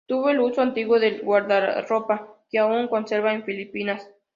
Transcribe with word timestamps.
Tuvo 0.07 0.31
el 0.31 0.39
uso 0.39 0.61
antiguo 0.61 0.99
de 0.99 1.19
guardarropa 1.19 2.35
que 2.49 2.57
aún 2.57 2.87
conserva 2.87 3.33
en 3.35 3.43
Filipinas. 3.43 4.09